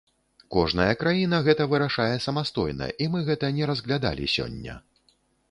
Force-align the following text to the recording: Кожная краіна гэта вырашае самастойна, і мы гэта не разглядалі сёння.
Кожная 0.53 0.93
краіна 1.01 1.39
гэта 1.47 1.67
вырашае 1.73 2.15
самастойна, 2.25 2.89
і 3.05 3.11
мы 3.17 3.23
гэта 3.29 3.53
не 3.61 3.69
разглядалі 3.73 4.33
сёння. 4.39 4.81